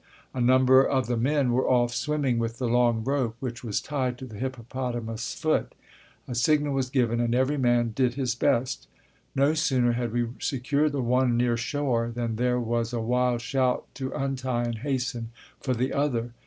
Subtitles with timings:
[0.33, 4.17] A number of the men were off swimming with the long rope which was tied
[4.17, 5.75] to the hippopotamus' foot.
[6.27, 8.87] A signal was given and every man did his best.
[9.35, 13.85] No sooner had we secured the one near shore than there was a wild shout
[13.93, 15.29] to untie and hasten
[15.59, 16.33] for the other.